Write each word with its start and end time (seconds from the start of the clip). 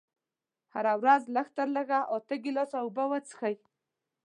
هره 0.73 0.93
ورځ 1.01 1.21
لږ 1.35 1.47
تر 1.57 1.67
لږه 1.75 1.99
اته 2.15 2.35
ګيلاسه 2.43 2.77
اوبه 2.83 3.03
وڅښئ. 3.11 3.55